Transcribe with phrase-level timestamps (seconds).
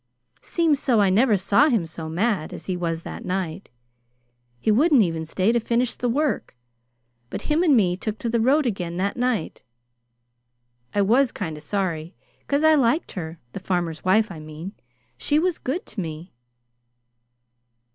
[0.41, 3.69] 'Seems so I never saw him so mad as he was that night.
[4.59, 6.55] He wouldn't even stay to finish the work,
[7.29, 9.61] but him and me took to the road again that night.
[10.95, 12.15] I was kind of sorry,
[12.47, 14.73] 'cause I liked her the farmer's wife, I mean.
[15.19, 16.33] She was good to me."